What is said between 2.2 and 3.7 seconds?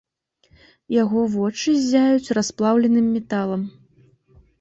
расплаўленым металам.